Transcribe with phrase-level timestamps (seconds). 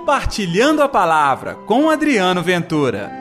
[0.00, 3.12] Compartilhando a Palavra com Adriano Ventura.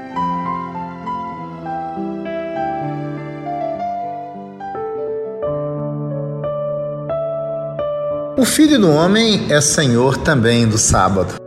[8.38, 11.39] O Filho do Homem é Senhor também do sábado.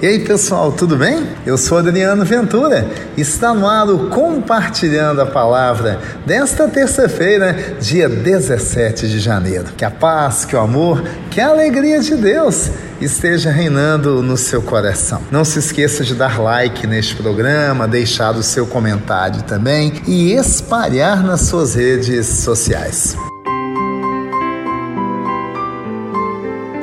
[0.00, 1.26] E aí pessoal, tudo bem?
[1.44, 2.88] Eu sou Adriano Ventura.
[3.16, 9.64] Está no ar o Compartilhando a Palavra desta terça-feira, dia 17 de janeiro.
[9.76, 14.62] Que a paz, que o amor, que a alegria de Deus esteja reinando no seu
[14.62, 15.20] coração.
[15.32, 21.24] Não se esqueça de dar like neste programa, deixar o seu comentário também e espalhar
[21.24, 23.16] nas suas redes sociais.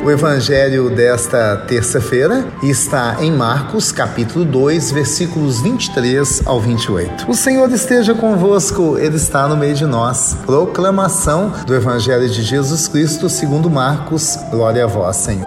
[0.05, 7.27] O evangelho desta terça-feira está em Marcos, capítulo 2, versículos 23 ao 28.
[7.27, 10.37] O Senhor esteja convosco, ele está no meio de nós.
[10.45, 14.37] Proclamação do evangelho de Jesus Cristo, segundo Marcos.
[14.51, 15.44] Glória a vós, Senhor.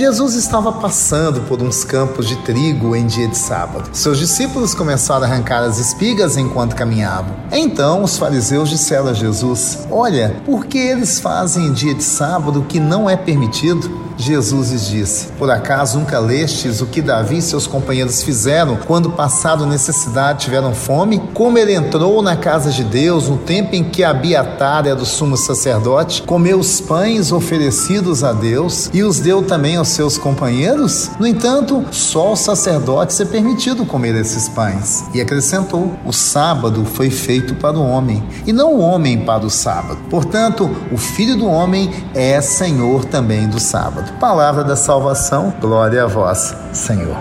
[0.00, 3.90] Jesus estava passando por uns campos de trigo em dia de sábado.
[3.92, 7.36] Seus discípulos começaram a arrancar as espigas enquanto caminhavam.
[7.52, 12.60] Então os fariseus disseram a Jesus: Olha, por que eles fazem em dia de sábado
[12.60, 14.09] o que não é permitido?
[14.20, 19.10] Jesus lhes disse: Por acaso nunca lestes o que Davi e seus companheiros fizeram quando,
[19.10, 21.20] passado necessidade, tiveram fome?
[21.34, 25.36] Como ele entrou na casa de Deus no tempo em que Abiatar era do sumo
[25.36, 31.10] sacerdote, comeu os pães oferecidos a Deus e os deu também aos seus companheiros?
[31.18, 35.04] No entanto, só aos sacerdotes é permitido comer esses pães.
[35.14, 39.50] E acrescentou: O sábado foi feito para o homem, e não o homem para o
[39.50, 39.98] sábado.
[40.10, 44.09] Portanto, o filho do homem é senhor também do sábado.
[44.18, 47.16] Palavra da salvação, glória a vós, Senhor.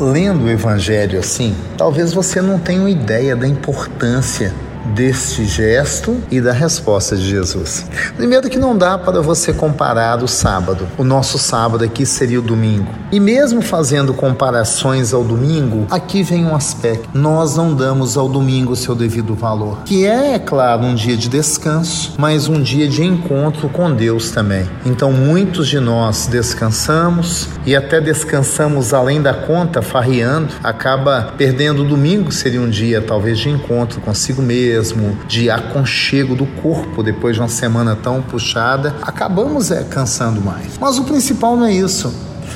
[0.00, 4.52] Lendo o Evangelho assim, talvez você não tenha ideia da importância
[4.86, 7.86] deste gesto e da resposta de Jesus.
[8.16, 10.88] Primeiro que não dá para você comparar o sábado.
[10.98, 12.92] O nosso sábado aqui seria o domingo.
[13.10, 17.08] E mesmo fazendo comparações ao domingo, aqui vem um aspecto.
[17.14, 21.16] Nós não damos ao domingo o seu devido valor, que é, é claro, um dia
[21.16, 24.68] de descanso, mas um dia de encontro com Deus também.
[24.84, 31.88] Então muitos de nós descansamos e até descansamos além da conta, farreando, acaba perdendo o
[31.88, 37.34] domingo, seria um dia talvez de encontro consigo mesmo mesmo, de aconchego do corpo depois
[37.34, 40.78] de uma semana tão puxada, acabamos é, cansando mais.
[40.80, 42.12] Mas o principal não é isso.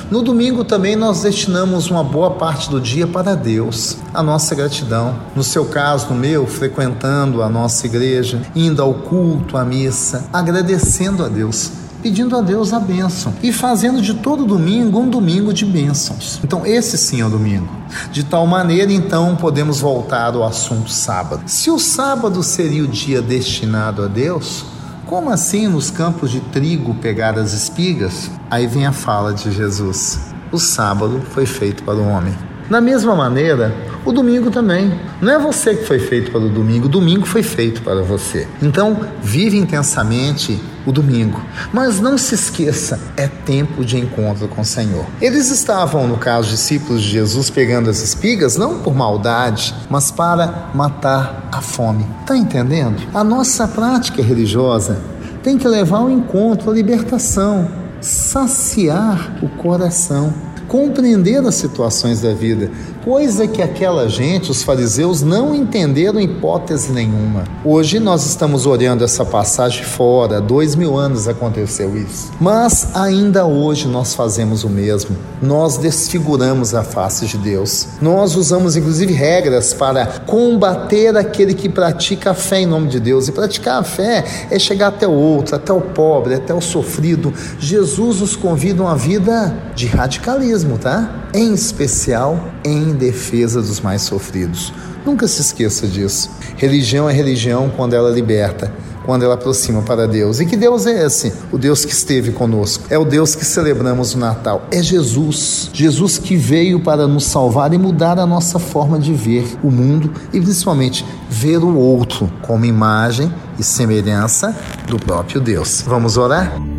[0.09, 5.19] No domingo também nós destinamos uma boa parte do dia para Deus, a nossa gratidão.
[5.35, 11.23] No seu caso, no meu, frequentando a nossa igreja, indo ao culto, à missa, agradecendo
[11.23, 11.71] a Deus
[12.07, 16.39] pedindo a Deus a bênção e fazendo de todo domingo um domingo de bênçãos.
[16.41, 17.67] Então, esse sim é o domingo.
[18.13, 21.41] De tal maneira, então, podemos voltar ao assunto sábado.
[21.47, 24.63] Se o sábado seria o dia destinado a Deus,
[25.05, 28.31] como assim nos campos de trigo pegar as espigas?
[28.49, 30.17] Aí vem a fala de Jesus:
[30.49, 32.33] o sábado foi feito para o homem.
[32.69, 33.75] Da mesma maneira,
[34.07, 34.97] o domingo também.
[35.21, 38.47] Não é você que foi feito para o domingo, o domingo foi feito para você.
[38.61, 41.41] Então, vive intensamente o domingo.
[41.73, 45.05] Mas não se esqueça, é tempo de encontro com o Senhor.
[45.21, 50.69] Eles estavam, no caso, discípulos de Jesus, pegando as espigas, não por maldade, mas para
[50.73, 52.05] matar a fome.
[52.21, 53.01] Está entendendo?
[53.13, 55.01] A nossa prática religiosa
[55.43, 57.69] tem que levar ao encontro, à libertação,
[57.99, 60.33] saciar o coração
[60.67, 62.69] compreender as situações da vida,
[63.07, 67.45] coisa que aquela gente, os fariseus, não entenderam hipótese nenhuma.
[67.63, 72.33] Hoje nós estamos olhando essa passagem fora, dois mil anos aconteceu isso.
[72.37, 75.15] Mas ainda hoje nós fazemos o mesmo.
[75.41, 77.87] Nós desfiguramos a face de Deus.
[78.01, 83.29] Nós usamos inclusive regras para combater aquele que pratica a fé em nome de Deus.
[83.29, 87.33] E praticar a fé é chegar até o outro, até o pobre, até o sofrido.
[87.57, 91.26] Jesus nos convida a uma vida de radicalismo tá?
[91.37, 94.73] Em especial em defesa dos mais sofridos.
[95.05, 96.31] Nunca se esqueça disso.
[96.55, 98.73] Religião é religião quando ela liberta,
[99.05, 100.39] quando ela aproxima para Deus.
[100.39, 101.31] E que Deus é esse?
[101.51, 102.85] O Deus que esteve conosco.
[102.89, 104.65] É o Deus que celebramos no Natal.
[104.71, 105.69] É Jesus.
[105.71, 110.11] Jesus que veio para nos salvar e mudar a nossa forma de ver o mundo
[110.33, 114.57] e principalmente ver o outro como imagem e semelhança
[114.87, 115.83] do próprio Deus.
[115.85, 116.76] Vamos orar?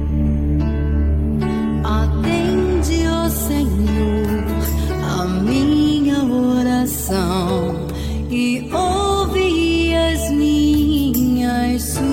[8.30, 12.08] e ouve as minhas súplicas.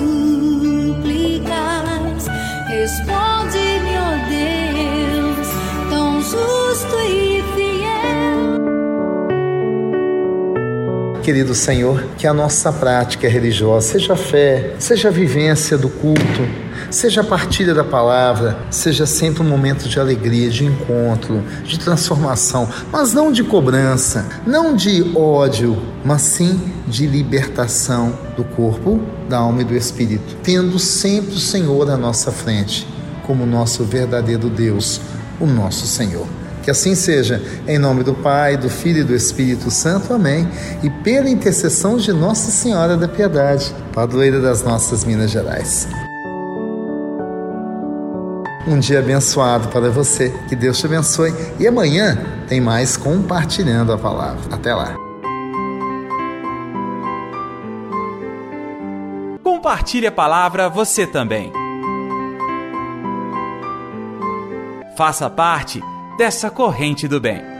[2.68, 5.48] Responde-me, ó Deus,
[5.90, 8.56] tão justo e fiel.
[11.22, 16.65] Querido Senhor, que a nossa prática religiosa, seja fé, seja vivência do culto,
[16.96, 22.66] seja a partilha da palavra, seja sempre um momento de alegria, de encontro, de transformação,
[22.90, 28.98] mas não de cobrança, não de ódio, mas sim de libertação do corpo,
[29.28, 32.88] da alma e do espírito, tendo sempre o Senhor à nossa frente,
[33.26, 34.98] como nosso verdadeiro Deus,
[35.38, 36.26] o nosso Senhor.
[36.62, 40.12] Que assim seja, em nome do Pai, do Filho e do Espírito Santo.
[40.12, 40.48] Amém.
[40.82, 45.86] E pela intercessão de Nossa Senhora da Piedade, padroeira das nossas Minas Gerais.
[48.66, 50.30] Um dia abençoado para você.
[50.48, 51.32] Que Deus te abençoe.
[51.58, 52.18] E amanhã
[52.48, 54.54] tem mais compartilhando a palavra.
[54.54, 54.96] Até lá.
[59.42, 61.52] Compartilhe a palavra você também.
[64.96, 65.80] Faça parte
[66.18, 67.55] dessa corrente do bem.